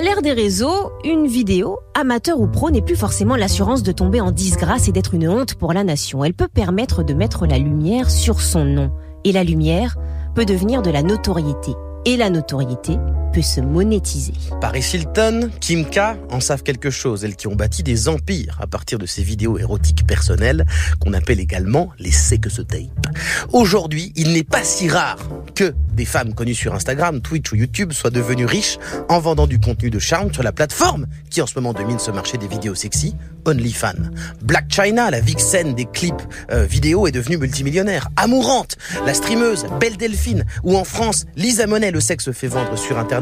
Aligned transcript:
À 0.00 0.02
l'ère 0.02 0.22
des 0.22 0.32
réseaux, 0.32 0.92
une 1.04 1.26
vidéo, 1.26 1.78
amateur 1.92 2.40
ou 2.40 2.46
pro, 2.46 2.70
n'est 2.70 2.80
plus 2.80 2.96
forcément 2.96 3.36
l'assurance 3.36 3.82
de 3.82 3.92
tomber 3.92 4.22
en 4.22 4.30
disgrâce 4.30 4.88
et 4.88 4.92
d'être 4.92 5.12
une 5.12 5.28
honte 5.28 5.56
pour 5.56 5.74
la 5.74 5.84
nation. 5.84 6.24
Elle 6.24 6.32
peut 6.32 6.48
permettre 6.48 7.02
de 7.02 7.12
mettre 7.12 7.44
la 7.44 7.58
lumière 7.58 8.10
sur 8.10 8.40
son 8.40 8.64
nom. 8.64 8.90
Et 9.24 9.32
la 9.32 9.44
lumière 9.44 9.98
peut 10.34 10.46
devenir 10.46 10.80
de 10.80 10.88
la 10.88 11.02
notoriété. 11.02 11.72
Et 12.06 12.16
la 12.16 12.30
notoriété 12.30 12.96
peut 13.32 13.42
se 13.42 13.60
monétiser. 13.60 14.32
Paris 14.60 14.84
Hilton, 14.92 15.50
Kim 15.60 15.84
K 15.84 16.16
en 16.30 16.40
savent 16.40 16.62
quelque 16.62 16.90
chose, 16.90 17.24
elles 17.24 17.36
qui 17.36 17.46
ont 17.46 17.54
bâti 17.54 17.82
des 17.82 18.08
empires 18.08 18.58
à 18.60 18.66
partir 18.66 18.98
de 18.98 19.06
ces 19.06 19.22
vidéos 19.22 19.58
érotiques 19.58 20.06
personnelles 20.06 20.66
qu'on 21.00 21.12
appelle 21.12 21.40
également 21.40 21.90
les 21.98 22.10
sex 22.10 22.60
tape. 22.68 23.14
Aujourd'hui, 23.52 24.12
il 24.16 24.32
n'est 24.32 24.44
pas 24.44 24.64
si 24.64 24.88
rare 24.88 25.18
que 25.54 25.74
des 25.92 26.04
femmes 26.04 26.34
connues 26.34 26.54
sur 26.54 26.74
Instagram, 26.74 27.20
Twitch 27.20 27.52
ou 27.52 27.56
YouTube 27.56 27.92
soient 27.92 28.10
devenues 28.10 28.46
riches 28.46 28.78
en 29.08 29.20
vendant 29.20 29.46
du 29.46 29.60
contenu 29.60 29.90
de 29.90 29.98
charme 29.98 30.32
sur 30.32 30.42
la 30.42 30.52
plateforme 30.52 31.06
qui 31.28 31.42
en 31.42 31.46
ce 31.46 31.54
moment 31.56 31.72
domine 31.72 31.98
ce 31.98 32.10
marché 32.10 32.38
des 32.38 32.48
vidéos 32.48 32.74
sexy, 32.74 33.14
OnlyFans. 33.46 34.10
Black 34.42 34.66
China, 34.70 35.10
la 35.10 35.20
vixen 35.20 35.74
des 35.74 35.86
clips 35.86 36.22
euh, 36.50 36.64
vidéo, 36.64 37.06
est 37.06 37.12
devenue 37.12 37.36
multimillionnaire. 37.36 38.08
Amourante, 38.16 38.76
la 39.06 39.14
streameuse 39.14 39.66
Belle 39.80 39.96
Delphine, 39.96 40.44
ou 40.62 40.76
en 40.76 40.84
France, 40.84 41.26
Lisa 41.36 41.66
Monet, 41.66 41.90
le 41.90 42.00
sexe 42.00 42.24
se 42.24 42.32
fait 42.32 42.48
vendre 42.48 42.76
sur 42.76 42.98
Internet, 42.98 43.19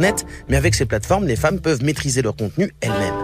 mais 0.48 0.56
avec 0.56 0.74
ces 0.74 0.84
plateformes, 0.84 1.26
les 1.26 1.36
femmes 1.36 1.60
peuvent 1.60 1.82
maîtriser 1.82 2.22
leur 2.22 2.36
contenu 2.36 2.72
elles-mêmes. 2.80 3.14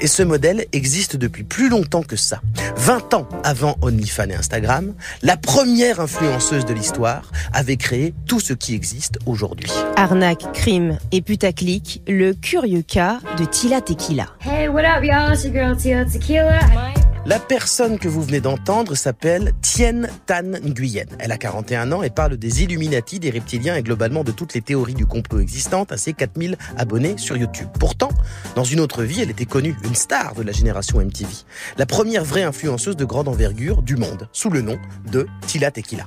Et 0.00 0.06
ce 0.06 0.22
modèle 0.22 0.66
existe 0.72 1.16
depuis 1.16 1.44
plus 1.44 1.68
longtemps 1.68 2.02
que 2.02 2.16
ça. 2.16 2.40
20 2.76 3.14
ans 3.14 3.28
avant 3.44 3.76
OnlyFans 3.82 4.30
et 4.30 4.34
Instagram, 4.34 4.94
la 5.22 5.36
première 5.36 6.00
influenceuse 6.00 6.64
de 6.64 6.74
l'histoire 6.74 7.30
avait 7.52 7.76
créé 7.76 8.14
tout 8.26 8.40
ce 8.40 8.52
qui 8.52 8.74
existe 8.74 9.18
aujourd'hui. 9.26 9.70
Arnaque, 9.96 10.52
crime 10.52 10.98
et 11.12 11.22
putaclic, 11.22 12.02
le 12.06 12.34
curieux 12.34 12.82
cas 12.82 13.20
de 13.38 13.44
Tila 13.44 13.80
Tequila. 13.80 14.26
Hey, 14.40 14.68
what 14.68 14.82
up, 14.84 15.02
y'all? 15.02 15.32
It's 15.32 15.44
your 15.44 15.52
girl 15.52 15.76
Tila 15.76 16.04
Tequila. 16.04 17.03
La 17.26 17.38
personne 17.38 17.98
que 17.98 18.06
vous 18.06 18.22
venez 18.22 18.40
d'entendre 18.40 18.94
s'appelle 18.94 19.54
Tien 19.62 20.02
Tan 20.26 20.42
Nguyen. 20.62 21.06
Elle 21.18 21.32
a 21.32 21.38
41 21.38 21.90
ans 21.92 22.02
et 22.02 22.10
parle 22.10 22.36
des 22.36 22.62
Illuminati, 22.62 23.18
des 23.18 23.30
reptiliens 23.30 23.76
et 23.76 23.82
globalement 23.82 24.24
de 24.24 24.30
toutes 24.30 24.52
les 24.52 24.60
théories 24.60 24.92
du 24.92 25.06
complot 25.06 25.40
existantes 25.40 25.90
à 25.90 25.96
ses 25.96 26.12
4000 26.12 26.58
abonnés 26.76 27.16
sur 27.16 27.38
YouTube. 27.38 27.68
Pourtant, 27.80 28.10
dans 28.56 28.64
une 28.64 28.78
autre 28.78 29.04
vie, 29.04 29.22
elle 29.22 29.30
était 29.30 29.46
connue, 29.46 29.74
une 29.84 29.94
star 29.94 30.34
de 30.34 30.42
la 30.42 30.52
génération 30.52 31.00
MTV. 31.00 31.30
La 31.78 31.86
première 31.86 32.24
vraie 32.24 32.42
influenceuse 32.42 32.96
de 32.96 33.06
grande 33.06 33.28
envergure 33.28 33.80
du 33.80 33.96
monde, 33.96 34.28
sous 34.32 34.50
le 34.50 34.60
nom 34.60 34.78
de 35.10 35.26
Tila 35.46 35.70
Tequila. 35.70 36.04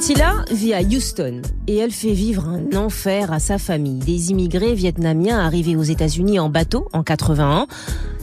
Tila 0.00 0.44
vit 0.52 0.74
à 0.74 0.80
Houston 0.80 1.42
et 1.66 1.76
elle 1.76 1.90
fait 1.90 2.12
vivre 2.12 2.48
un 2.48 2.76
enfer 2.76 3.32
à 3.32 3.40
sa 3.40 3.58
famille. 3.58 3.98
Des 3.98 4.30
immigrés 4.30 4.74
vietnamiens 4.74 5.40
arrivés 5.40 5.74
aux 5.74 5.82
États-Unis 5.82 6.38
en 6.38 6.48
bateau 6.48 6.88
en 6.92 7.02
81. 7.02 7.66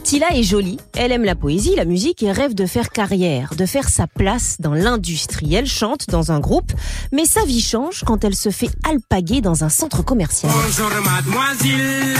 Tila 0.02 0.34
est 0.34 0.42
jolie, 0.42 0.78
elle 0.94 1.12
aime 1.12 1.24
la 1.24 1.34
poésie, 1.34 1.74
la 1.76 1.84
musique 1.84 2.22
et 2.22 2.32
rêve 2.32 2.54
de 2.54 2.64
faire 2.64 2.90
carrière, 2.90 3.54
de 3.56 3.66
faire 3.66 3.88
sa 3.90 4.06
place 4.06 4.56
dans 4.58 4.72
l'industrie. 4.72 5.54
Elle 5.54 5.66
chante 5.66 6.08
dans 6.08 6.32
un 6.32 6.40
groupe, 6.40 6.72
mais 7.12 7.26
sa 7.26 7.44
vie 7.44 7.60
change 7.60 8.04
quand 8.06 8.24
elle 8.24 8.36
se 8.36 8.50
fait 8.50 8.70
alpaguer 8.88 9.42
dans 9.42 9.64
un 9.64 9.68
centre 9.68 10.02
commercial. 10.02 10.52
Bonjour 10.54 10.90
mademoiselle, 11.02 12.16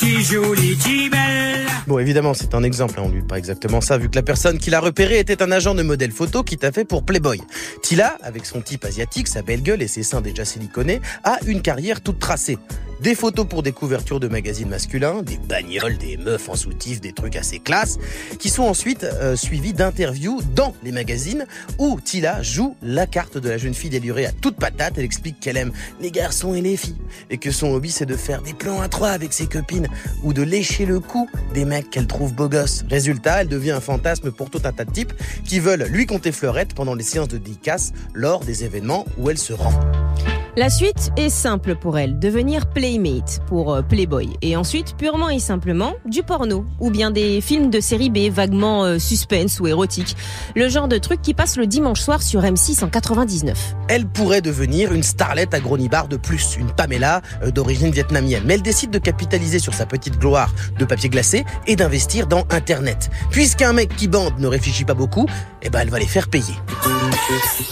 qui. 0.00 1.65
Bon, 1.86 2.00
évidemment, 2.00 2.34
c'est 2.34 2.52
un 2.54 2.64
exemple, 2.64 2.98
hein, 2.98 3.04
on 3.06 3.08
lui 3.10 3.20
dit 3.20 3.26
pas 3.28 3.38
exactement 3.38 3.80
ça, 3.80 3.96
vu 3.96 4.08
que 4.08 4.16
la 4.16 4.22
personne 4.22 4.58
qui 4.58 4.70
l'a 4.70 4.80
repéré 4.80 5.20
était 5.20 5.40
un 5.40 5.52
agent 5.52 5.72
de 5.72 5.84
modèle 5.84 6.10
photo 6.10 6.42
qui 6.42 6.56
t'a 6.56 6.72
fait 6.72 6.84
pour 6.84 7.04
Playboy. 7.04 7.40
Tila, 7.80 8.16
avec 8.22 8.44
son 8.44 8.60
type 8.60 8.84
asiatique, 8.84 9.28
sa 9.28 9.42
belle 9.42 9.62
gueule 9.62 9.82
et 9.82 9.86
ses 9.86 10.02
seins 10.02 10.20
déjà 10.20 10.44
siliconés, 10.44 11.00
a 11.22 11.38
une 11.46 11.62
carrière 11.62 12.00
toute 12.00 12.18
tracée. 12.18 12.58
Des 13.00 13.14
photos 13.14 13.46
pour 13.46 13.62
des 13.62 13.72
couvertures 13.72 14.20
de 14.20 14.28
magazines 14.28 14.70
masculins, 14.70 15.22
des 15.22 15.36
bagnoles, 15.36 15.98
des 15.98 16.16
meufs 16.16 16.48
en 16.48 16.54
soutif, 16.54 17.00
des 17.00 17.12
trucs 17.12 17.36
assez 17.36 17.58
classe, 17.58 17.98
qui 18.38 18.48
sont 18.48 18.62
ensuite 18.62 19.04
euh, 19.04 19.36
suivis 19.36 19.74
d'interviews 19.74 20.40
dans 20.54 20.74
les 20.82 20.92
magazines 20.92 21.46
où 21.78 22.00
Tila 22.00 22.42
joue 22.42 22.74
la 22.82 23.06
carte 23.06 23.36
de 23.36 23.50
la 23.50 23.58
jeune 23.58 23.74
fille 23.74 23.90
délurée 23.90 24.24
à 24.24 24.32
toute 24.32 24.56
patate. 24.56 24.94
Elle 24.96 25.04
explique 25.04 25.40
qu'elle 25.40 25.58
aime 25.58 25.72
les 26.00 26.10
garçons 26.10 26.54
et 26.54 26.62
les 26.62 26.78
filles 26.78 26.96
et 27.28 27.36
que 27.36 27.50
son 27.50 27.72
hobby 27.72 27.90
c'est 27.90 28.06
de 28.06 28.16
faire 28.16 28.40
des 28.40 28.54
plans 28.54 28.80
à 28.80 28.88
trois 28.88 29.10
avec 29.10 29.34
ses 29.34 29.46
copines 29.46 29.88
ou 30.22 30.32
de 30.32 30.42
lécher 30.42 30.86
le 30.86 30.98
cou 30.98 31.28
des 31.52 31.66
mecs 31.66 31.90
qu'elle 31.90 32.06
trouve 32.06 32.32
beaux 32.32 32.48
gosses. 32.48 32.84
Résultat, 32.88 33.42
elle 33.42 33.48
devient 33.48 33.72
un 33.72 33.80
fantasme 33.80 34.30
pour 34.30 34.48
tout 34.48 34.62
un 34.64 34.72
tas 34.72 34.86
de 34.86 34.92
types 34.92 35.12
qui 35.44 35.60
veulent 35.60 35.84
lui 35.90 36.06
compter 36.06 36.32
fleurette 36.32 36.74
pendant 36.74 36.94
les 36.94 37.04
séances 37.04 37.28
de 37.28 37.38
dédicace 37.38 37.92
lors 38.14 38.40
des 38.40 38.64
événements 38.64 39.04
où 39.18 39.28
elle 39.28 39.38
se 39.38 39.52
rend. 39.52 39.74
La 40.58 40.70
suite 40.70 41.10
est 41.18 41.28
simple 41.28 41.76
pour 41.76 41.98
elle, 41.98 42.18
devenir 42.18 42.64
playmate 42.64 43.42
pour 43.46 43.74
euh, 43.74 43.82
Playboy. 43.82 44.38
Et 44.40 44.56
ensuite, 44.56 44.96
purement 44.96 45.28
et 45.28 45.38
simplement, 45.38 45.92
du 46.06 46.22
porno. 46.22 46.64
Ou 46.80 46.90
bien 46.90 47.10
des 47.10 47.42
films 47.42 47.68
de 47.68 47.78
série 47.78 48.08
B, 48.08 48.32
vaguement 48.32 48.84
euh, 48.84 48.98
suspense 48.98 49.60
ou 49.60 49.66
érotique. 49.66 50.16
Le 50.54 50.70
genre 50.70 50.88
de 50.88 50.96
truc 50.96 51.20
qui 51.20 51.34
passe 51.34 51.58
le 51.58 51.66
dimanche 51.66 52.00
soir 52.00 52.22
sur 52.22 52.40
M6 52.40 52.82
en 52.82 52.88
99. 52.88 53.74
Elle 53.88 54.06
pourrait 54.06 54.40
devenir 54.40 54.94
une 54.94 55.02
starlette 55.02 55.52
à 55.52 55.60
Gronibar 55.60 56.08
de 56.08 56.16
plus, 56.16 56.56
une 56.56 56.70
Pamela 56.70 57.20
euh, 57.42 57.50
d'origine 57.50 57.90
vietnamienne. 57.90 58.44
Mais 58.46 58.54
elle 58.54 58.62
décide 58.62 58.90
de 58.90 58.98
capitaliser 58.98 59.58
sur 59.58 59.74
sa 59.74 59.84
petite 59.84 60.18
gloire 60.18 60.54
de 60.78 60.86
papier 60.86 61.10
glacé 61.10 61.44
et 61.66 61.76
d'investir 61.76 62.28
dans 62.28 62.46
Internet. 62.48 63.10
Puisqu'un 63.30 63.74
mec 63.74 63.94
qui 63.94 64.08
bande 64.08 64.38
ne 64.38 64.46
réfléchit 64.46 64.86
pas 64.86 64.94
beaucoup, 64.94 65.26
eh 65.60 65.68
ben 65.68 65.80
elle 65.80 65.90
va 65.90 65.98
les 65.98 66.06
faire 66.06 66.28
payer. 66.28 66.54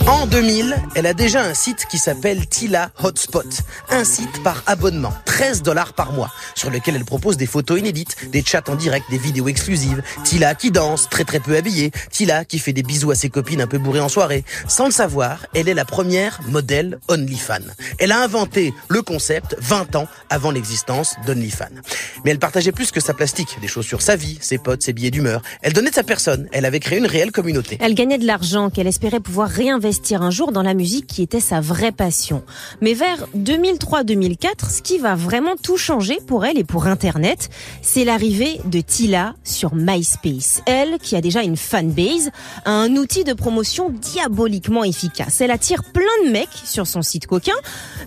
En 0.07 0.27
2000, 0.27 0.77
elle 0.97 1.07
a 1.07 1.15
déjà 1.15 1.43
un 1.45 1.55
site 1.55 1.87
qui 1.89 1.97
s'appelle 1.97 2.47
Tila 2.47 2.74
Hotspot. 3.03 3.63
Un 3.91 4.05
site 4.05 4.43
par 4.43 4.63
abonnement, 4.67 5.13
13 5.27 5.63
dollars 5.63 5.93
par 5.93 6.13
mois, 6.13 6.31
sur 6.55 6.71
lequel 6.71 6.97
elle 6.97 7.05
propose 7.05 7.37
des 7.37 7.47
photos 7.47 7.79
inédites, 7.79 8.31
des 8.31 8.45
chats 8.45 8.65
en 8.69 8.75
direct, 8.75 9.07
des 9.11 9.19
vidéos 9.19 9.49
exclusives. 9.49 10.03
Tila 10.25 10.55
qui 10.55 10.71
danse, 10.71 11.09
très 11.09 11.25
très 11.25 11.41
peu 11.41 11.57
habillée. 11.57 11.93
Tila 12.11 12.45
qui 12.45 12.59
fait 12.59 12.73
des 12.73 12.83
bisous 12.83 13.11
à 13.11 13.15
ses 13.15 13.31
copines 13.31 13.61
un 13.61 13.67
peu 13.67 13.79
bourrées 13.79 14.01
en 14.01 14.09
soirée. 14.09 14.45
Sans 14.69 14.87
le 14.87 14.91
savoir, 14.91 15.47
elle 15.55 15.69
est 15.69 15.75
la 15.75 15.85
première 15.85 16.41
modèle 16.49 16.99
OnlyFan. 17.09 17.63
Elle 17.99 18.13
a 18.13 18.23
inventé 18.23 18.75
le 18.89 19.03
concept 19.03 19.57
20 19.61 19.97
ans 19.97 20.09
avant 20.31 20.51
l'existence 20.51 21.15
d'OnlyFan. 21.27 21.83
Mais 22.25 22.33
elle 22.33 22.39
partageait 22.39 22.73
plus 22.73 22.91
que 22.91 23.01
sa 23.01 23.15
plastique, 23.15 23.59
des 23.61 23.69
choses 23.69 23.87
sur 23.87 24.03
sa 24.03 24.17
vie, 24.17 24.39
ses 24.41 24.59
potes, 24.59 24.83
ses 24.83 24.93
billets 24.93 25.11
d'humeur. 25.11 25.43
Elle 25.63 25.73
donnait 25.73 25.91
de 25.91 25.95
sa 25.95 26.03
personne. 26.03 26.49
Elle 26.53 26.65
avait 26.65 26.81
créé 26.81 26.99
une 26.99 27.07
réelle 27.07 27.33
communauté. 27.33 27.79
Elle 27.81 27.95
gagnait 27.95 28.19
de 28.19 28.27
l'argent 28.27 28.71
qu'elle 28.71 28.87
espérait 28.87 29.21
pouvoir 29.21 29.49
réinvestir 29.49 30.23
un 30.23 30.31
jour 30.31 30.51
dans 30.51 30.63
la 30.63 30.75
musique 30.75 31.07
qui 31.07 31.23
était 31.23 31.41
sa 31.41 31.61
vraie 31.61 31.93
passion. 31.93 32.43
Mais 32.81 32.95
vers 32.95 33.27
2003-2004, 33.37 34.71
ce 34.71 34.83
qui 34.83 34.99
va 34.99 35.15
vraiment 35.15 35.55
tout 35.63 35.77
changer 35.77 36.19
pour 36.27 36.45
elle 36.45 36.59
et 36.59 36.65
pour 36.65 36.87
Internet, 36.87 37.51
c'est 37.83 38.05
l'arrivée 38.05 38.61
de 38.65 38.81
Tila 38.81 39.35
sur 39.45 39.75
MySpace. 39.75 40.63
Elle, 40.67 40.99
qui 40.99 41.17
a 41.17 41.21
déjà 41.21 41.43
une 41.43 41.57
fanbase, 41.57 42.31
a 42.65 42.71
un 42.71 42.97
outil 42.97 43.25
de 43.25 43.33
promotion 43.33 43.91
diaboliquement 43.91 44.85
efficace. 44.85 45.41
Elle 45.41 45.51
attire 45.51 45.83
plein 45.85 46.05
de 46.27 46.31
mecs 46.31 46.49
sur 46.65 46.87
son 46.87 47.03
site 47.03 47.27
coquin, 47.27 47.55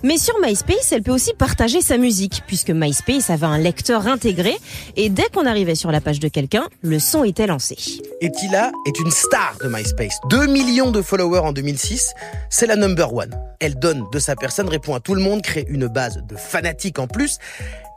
mais 0.02 0.18
sur 0.18 0.34
MySpace, 0.40 0.92
elle 0.92 1.02
peut 1.02 1.12
aussi 1.12 1.32
partager 1.34 1.80
sa 1.80 1.96
musique, 1.98 2.42
puisque 2.46 2.70
MySpace 2.70 3.30
avait 3.30 3.46
un 3.46 3.58
lecteur 3.58 4.06
intégré, 4.06 4.56
et 4.96 5.08
dès 5.08 5.28
qu'on 5.34 5.46
arrivait 5.46 5.74
sur 5.74 5.90
la 5.90 6.00
page 6.00 6.20
de 6.20 6.28
quelqu'un, 6.28 6.66
le 6.82 6.98
son 6.98 7.24
était 7.24 7.46
lancé. 7.46 7.76
Et 8.20 8.30
Tila 8.30 8.72
est 8.86 8.98
une 8.98 9.10
star 9.10 9.56
de 9.62 9.68
MySpace. 9.68 10.14
2 10.30 10.46
millions 10.46 10.90
de 10.90 11.02
followers 11.02 11.40
en 11.40 11.52
2006, 11.52 12.12
c'est 12.50 12.66
la 12.66 12.76
number 12.76 13.12
one. 13.12 13.30
Elle 13.60 13.78
donne 13.78 14.04
de 14.12 14.18
sa 14.18 14.36
personne, 14.36 14.47
répond 14.68 14.94
à 14.94 15.00
tout 15.00 15.14
le 15.14 15.20
monde, 15.20 15.42
crée 15.42 15.66
une 15.68 15.86
base 15.86 16.22
de 16.28 16.36
fanatiques 16.36 16.98
en 16.98 17.06
plus. 17.06 17.38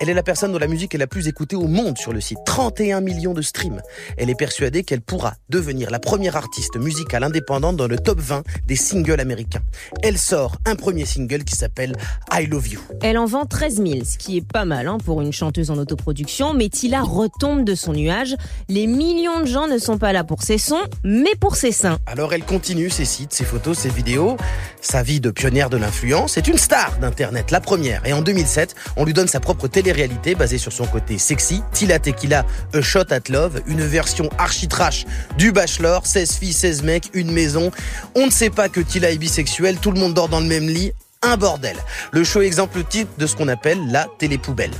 Elle 0.01 0.09
est 0.09 0.16
la 0.16 0.23
personne 0.23 0.51
dont 0.51 0.57
la 0.57 0.67
musique 0.67 0.95
est 0.95 0.97
la 0.97 1.06
plus 1.06 1.28
écoutée 1.28 1.56
au 1.56 1.67
monde 1.67 1.95
sur 1.95 2.12
le 2.12 2.19
site. 2.22 2.39
31 2.47 3.01
millions 3.01 3.35
de 3.35 3.44
streams. 3.44 3.84
Elle 4.17 4.31
est 4.31 4.35
persuadée 4.35 4.84
qu'elle 4.84 5.01
pourra 5.01 5.35
devenir 5.50 5.91
la 5.91 6.00
première 6.00 6.35
artiste 6.35 6.75
musicale 6.75 7.23
indépendante 7.23 7.78
dans 7.78 7.88
le 7.88 8.00
top 8.00 8.19
20 8.19 8.41
des 8.66 8.75
singles 8.75 9.19
américains. 9.19 9.62
Elle 10.01 10.17
sort 10.17 10.56
un 10.66 10.75
premier 10.75 11.06
single 11.06 11.44
qui 11.44 11.56
s'appelle 11.56 11.95
I 12.34 12.47
Love 12.47 12.68
You. 12.68 12.79
Elle 13.03 13.19
en 13.19 13.25
vend 13.25 13.45
13 13.45 13.75
000, 13.75 14.03
ce 14.03 14.18
qui 14.18 14.38
est 14.38 14.47
pas 14.47 14.66
mal 14.66 14.88
hein, 14.88 14.97
pour 15.06 15.22
une 15.22 15.31
chanteuse 15.31 15.69
en 15.69 15.78
autoproduction, 15.78 16.56
mais 16.56 16.69
Tila 16.69 17.03
retombe 17.03 17.63
de 17.63 17.75
son 17.75 17.94
nuage. 17.94 18.36
Les 18.69 18.88
millions 18.88 19.42
de 19.42 19.45
gens 19.45 19.68
ne 19.68 19.77
sont 19.77 20.00
pas 20.00 20.13
là 20.13 20.24
pour 20.24 20.42
ses 20.42 20.57
sons, 20.57 20.81
mais 21.03 21.36
pour 21.39 21.56
ses 21.56 21.71
seins. 21.71 22.00
Alors 22.07 22.33
elle 22.33 22.44
continue 22.44 22.89
ses 22.89 23.06
sites, 23.06 23.33
ses 23.33 23.45
photos, 23.45 23.77
ses 23.77 23.89
vidéos. 23.89 24.36
Sa 24.81 25.03
vie 25.03 25.19
de 25.19 25.30
pionnière 25.30 25.69
de 25.69 25.77
l'influence 25.77 26.31
est 26.39 26.48
une 26.48 26.57
star 26.57 26.98
d'Internet, 27.00 27.51
la 27.51 27.60
première. 27.60 28.06
Et 28.06 28.13
en 28.13 28.22
2007, 28.22 28.75
on 28.95 29.06
lui 29.06 29.13
donne 29.13 29.28
sa 29.28 29.39
propre 29.39 29.68
télé-réalité 29.68 30.36
basée 30.36 30.57
sur 30.57 30.72
son 30.72 30.86
côté 30.86 31.18
sexy, 31.18 31.62
Tila 31.74 32.00
Tequila, 32.00 32.45
A 32.74 32.81
Shot 32.81 33.12
at 33.12 33.30
Love, 33.30 33.62
une 33.68 33.81
version 33.81 34.30
archi-trash 34.38 35.06
du 35.38 35.51
Bachelor, 35.51 36.06
16 36.06 36.31
filles, 36.33 36.54
16 36.54 36.83
mecs, 36.83 37.10
une 37.13 37.31
maison. 37.31 37.72
On 38.16 38.25
ne 38.25 38.31
sait 38.31 38.50
pas 38.50 38.69
que 38.69 38.80
Tila 38.80 39.12
est 39.12 39.18
bisexuelle, 39.18 39.78
tout 39.78 39.92
le 39.92 40.00
monde 40.00 40.13
dort 40.13 40.30
dans 40.30 40.39
le 40.39 40.48
même 40.48 40.68
lit, 40.68 40.94
un 41.22 41.38
bordel. 41.38 41.78
Le 42.12 42.24
show 42.24 42.42
exemple 42.42 42.84
type 42.84 43.10
de 43.18 43.27
ce 43.27 43.36
qu'on 43.36 43.48
appelle 43.48 43.80
la 43.89 44.07
télé-poubelle. 44.18 44.72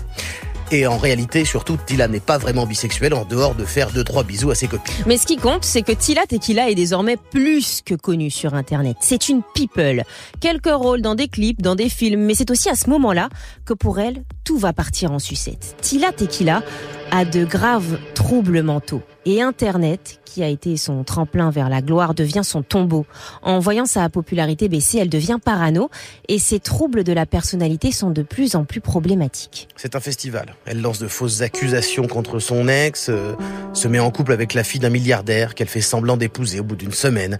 Et 0.73 0.88
en 0.88 0.97
réalité, 0.97 1.44
surtout, 1.44 1.77
Tila 1.85 2.07
n'est 2.07 2.21
pas 2.21 2.38
vraiment 2.38 2.65
bisexuelle 2.65 3.13
en 3.13 3.25
dehors 3.25 3.56
de 3.56 3.65
faire 3.65 3.91
deux 3.91 4.06
trois 4.06 4.23
bisous 4.23 4.51
à 4.51 4.56
ses 4.56 4.68
copines. 4.68 4.94
Mais 5.06 5.18
ce 5.18 5.25
qui 5.25 5.35
compte, 5.35 5.65
c'est 5.65 5.81
que 5.81 5.91
Tila 5.91 6.25
Tequila 6.25 6.69
est 6.69 6.75
désormais 6.75 7.18
plus 7.18 7.81
que 7.85 7.94
connue 7.94 8.31
sur 8.31 8.53
Internet. 8.53 8.95
C'est 9.01 9.27
une 9.27 9.41
people. 9.53 10.03
Quelques 10.39 10.71
rôles 10.71 11.01
dans 11.01 11.15
des 11.15 11.27
clips, 11.27 11.62
dans 11.62 11.75
des 11.75 11.89
films, 11.89 12.21
mais 12.21 12.35
c'est 12.35 12.50
aussi 12.51 12.69
à 12.69 12.75
ce 12.75 12.89
moment-là 12.89 13.27
que 13.65 13.73
pour 13.73 14.00
elle, 14.00 14.23
tout 14.45 14.57
va 14.57 14.71
partir 14.71 15.12
en 15.12 15.19
sucette. 15.19 15.75
Tila 15.81 16.13
Tequila 16.13 16.63
a 17.11 17.25
de 17.25 17.43
graves 17.43 17.99
troubles 18.15 18.63
mentaux. 18.63 19.03
Et 19.25 19.41
Internet, 19.41 20.19
qui 20.25 20.41
a 20.43 20.47
été 20.47 20.77
son 20.77 21.03
tremplin 21.03 21.51
vers 21.51 21.69
la 21.69 21.81
gloire, 21.81 22.13
devient 22.13 22.41
son 22.43 22.63
tombeau. 22.63 23.05
En 23.41 23.59
voyant 23.59 23.85
sa 23.85 24.09
popularité 24.09 24.69
baisser, 24.69 24.97
elle 24.97 25.09
devient 25.09 25.37
parano 25.43 25.89
et 26.29 26.39
ses 26.39 26.59
troubles 26.59 27.03
de 27.03 27.13
la 27.13 27.25
personnalité 27.25 27.91
sont 27.91 28.09
de 28.09 28.23
plus 28.23 28.55
en 28.55 28.63
plus 28.63 28.81
problématiques. 28.81 29.67
C'est 29.75 29.95
un 29.95 29.99
festival. 29.99 30.55
Elle 30.65 30.81
lance 30.81 30.99
de 30.99 31.07
fausses 31.07 31.41
accusations 31.41 32.07
contre 32.07 32.39
son 32.39 32.67
ex, 32.69 33.09
euh, 33.09 33.33
se 33.73 33.87
met 33.89 33.99
en 33.99 34.09
couple 34.09 34.31
avec 34.31 34.53
la 34.53 34.63
fille 34.63 34.79
d'un 34.79 34.89
milliardaire 34.89 35.53
qu'elle 35.53 35.67
fait 35.67 35.81
semblant 35.81 36.17
d'épouser 36.17 36.61
au 36.61 36.63
bout 36.63 36.77
d'une 36.77 36.93
semaine. 36.93 37.37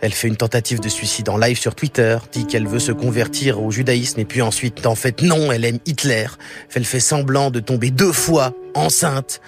Elle 0.00 0.12
fait 0.12 0.28
une 0.28 0.36
tentative 0.36 0.80
de 0.80 0.88
suicide 0.88 1.28
en 1.28 1.36
live 1.36 1.58
sur 1.58 1.74
Twitter, 1.74 2.18
dit 2.32 2.46
qu'elle 2.46 2.68
veut 2.68 2.78
se 2.78 2.92
convertir 2.92 3.62
au 3.62 3.70
judaïsme 3.70 4.20
et 4.20 4.24
puis 4.24 4.42
ensuite, 4.42 4.86
en 4.86 4.94
fait, 4.94 5.22
non, 5.22 5.50
elle 5.50 5.64
aime 5.64 5.78
Hitler. 5.86 6.26
Elle 6.74 6.84
fait 6.84 7.00
semblant 7.00 7.50
de 7.50 7.58
tomber 7.60 7.90
deux 7.90 8.12
fois 8.12 8.54
enceinte. 8.74 9.40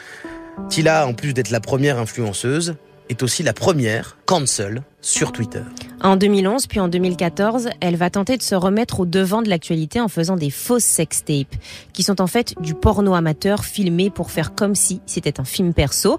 Tila, 0.69 1.07
en 1.07 1.15
plus 1.15 1.33
d'être 1.35 1.51
la 1.51 1.61
première 1.61 1.99
influenceuse, 1.99 2.75
est 3.11 3.23
aussi 3.23 3.43
la 3.43 3.53
première 3.53 4.17
cancel 4.25 4.83
sur 5.03 5.33
Twitter. 5.33 5.63
En 6.01 6.17
2011 6.17 6.67
puis 6.69 6.81
en 6.81 6.89
2014, 6.89 7.69
elle 7.81 7.97
va 7.97 8.09
tenter 8.09 8.37
de 8.37 8.43
se 8.43 8.55
remettre 8.55 9.01
au 9.01 9.07
devant 9.07 9.43
de 9.43 9.51
l'actualité 9.51 10.01
en 10.01 10.09
faisant 10.09 10.37
des 10.37 10.51
fausses 10.51 10.85
sextapes, 10.85 11.55
qui 11.93 12.03
sont 12.03 12.21
en 12.21 12.27
fait 12.27 12.55
du 12.61 12.75
porno 12.75 13.15
amateur 13.15 13.65
filmé 13.65 14.11
pour 14.11 14.31
faire 14.31 14.55
comme 14.55 14.75
si 14.75 15.01
c'était 15.07 15.41
un 15.41 15.45
film 15.45 15.75
perso. 15.75 16.19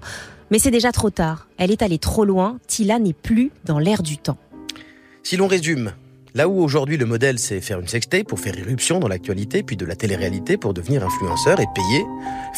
Mais 0.50 0.58
c'est 0.58 0.70
déjà 0.70 0.92
trop 0.92 1.10
tard. 1.10 1.48
Elle 1.56 1.70
est 1.70 1.82
allée 1.82 1.98
trop 1.98 2.26
loin. 2.26 2.58
Tila 2.66 2.98
n'est 2.98 3.14
plus 3.14 3.50
dans 3.64 3.78
l'air 3.78 4.02
du 4.02 4.18
temps. 4.18 4.36
Si 5.22 5.36
l'on 5.36 5.46
résume, 5.46 5.92
Là 6.34 6.48
où 6.48 6.62
aujourd'hui 6.62 6.96
le 6.96 7.04
modèle 7.04 7.38
c'est 7.38 7.60
faire 7.60 7.78
une 7.78 7.88
sextape 7.88 8.26
pour 8.26 8.40
faire 8.40 8.58
irruption 8.58 9.00
dans 9.00 9.08
l'actualité, 9.08 9.62
puis 9.62 9.76
de 9.76 9.84
la 9.84 9.96
télé-réalité 9.96 10.56
pour 10.56 10.72
devenir 10.72 11.04
influenceur 11.04 11.60
et 11.60 11.66
payer, 11.74 12.04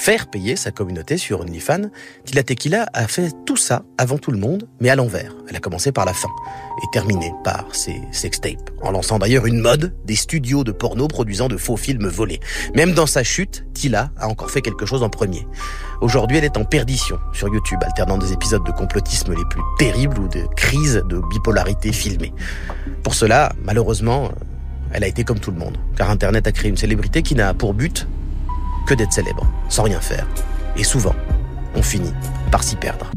faire 0.05 0.27
payer 0.27 0.55
sa 0.55 0.71
communauté 0.71 1.17
sur 1.17 1.41
OnlyFans, 1.41 1.89
Tila 2.27 2.43
Tequila 2.43 2.87
a 2.93 3.09
fait 3.09 3.33
tout 3.47 3.57
ça 3.57 3.85
avant 3.97 4.19
tout 4.19 4.33
le 4.33 4.37
monde, 4.37 4.69
mais 4.79 4.91
à 4.91 4.97
l'envers. 4.97 5.35
Elle 5.49 5.57
a 5.57 5.61
commencé 5.61 5.93
par 5.93 6.05
la 6.05 6.13
fin 6.13 6.29
et 6.83 6.87
terminé 6.93 7.33
par 7.43 7.75
ses 7.75 8.03
sextapes, 8.13 8.71
en 8.83 8.91
lançant 8.91 9.19
d'ailleurs 9.19 9.47
une 9.47 9.61
mode 9.61 9.97
des 10.05 10.15
studios 10.15 10.63
de 10.63 10.73
porno 10.73 11.09
produisant 11.09 11.49
de 11.49 11.57
faux 11.57 11.79
films 11.79 12.07
volés. 12.07 12.39
Même 12.75 12.93
dans 12.93 13.07
sa 13.07 13.25
chute, 13.25 13.65
Tila 13.73 14.11
a 14.19 14.29
encore 14.29 14.51
fait 14.51 14.61
quelque 14.61 14.85
chose 14.85 15.03
en 15.03 15.09
premier. 15.09 15.47
Aujourd'hui, 16.03 16.37
elle 16.37 16.45
est 16.45 16.59
en 16.59 16.67
perdition 16.67 17.19
sur 17.33 17.49
YouTube, 17.49 17.79
alternant 17.81 18.19
des 18.19 18.35
épisodes 18.35 18.63
de 18.63 18.73
complotisme 18.73 19.35
les 19.35 19.45
plus 19.49 19.63
terribles 19.79 20.19
ou 20.19 20.29
de 20.29 20.45
crises 20.55 21.03
de 21.09 21.23
bipolarité 21.31 21.93
filmées. 21.93 22.35
Pour 23.03 23.15
cela, 23.15 23.55
malheureusement, 23.65 24.33
elle 24.93 25.03
a 25.03 25.07
été 25.07 25.25
comme 25.25 25.41
tout 25.41 25.51
le 25.51 25.57
monde, 25.57 25.79
car 25.97 26.11
Internet 26.11 26.47
a 26.47 26.53
créé 26.53 26.69
une 26.69 26.77
célébrité 26.77 27.23
qui 27.23 27.35
n'a 27.35 27.55
pour 27.55 27.73
but 27.73 28.07
que 28.87 28.95
d'être 28.95 29.13
célèbre, 29.13 29.47
sans 29.69 29.83
rien 29.85 30.01
faire. 30.01 30.27
Et 30.77 30.85
souvent, 30.85 31.15
on 31.75 31.83
finit 31.83 32.15
par 32.51 32.63
s'y 32.63 32.77
perdre. 32.77 33.11